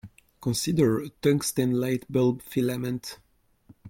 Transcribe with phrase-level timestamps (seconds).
[0.41, 3.19] Consider a tungsten light-bulb filament.